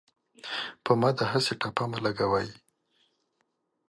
په 0.83 0.91
ما 0.99 1.09
داهسې 1.19 1.53
ټاپه 1.61 1.85
مه 1.91 1.97
لګوۍ 2.05 2.49